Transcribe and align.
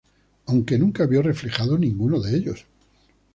Aunque 0.47 0.79
nunca 0.79 1.05
vio 1.05 1.21
reflejado 1.21 1.77
ninguno 1.77 2.19
de 2.19 2.35
ellos. 2.35 2.65